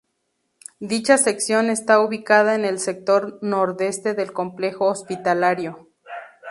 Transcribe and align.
Dicha 0.79 1.19
sección 1.19 1.69
está 1.69 1.99
ubicada 1.99 2.55
en 2.55 2.65
el 2.65 2.79
sector 2.79 3.37
nordeste 3.43 4.15
del 4.15 4.33
complejo 4.33 4.87
hospitalario. 4.89 5.89